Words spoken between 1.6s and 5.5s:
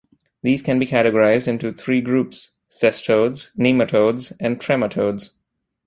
three groups; cestodes, nematodes and trematodes.